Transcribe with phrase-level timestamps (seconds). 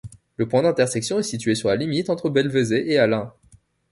[0.37, 3.31] Le point d'intersection est situé sur la limite entre Belvezet et Allenc.